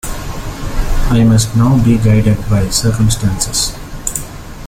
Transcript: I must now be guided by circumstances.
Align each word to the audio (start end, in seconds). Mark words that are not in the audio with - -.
I 1.11 1.23
must 1.23 1.55
now 1.55 1.77
be 1.85 1.99
guided 1.99 2.39
by 2.49 2.67
circumstances. 2.69 3.75